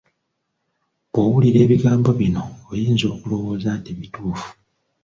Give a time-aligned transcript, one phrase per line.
[1.09, 4.47] Bw'owulira ebigambo bino, oyinza okulowooza nti bituufu.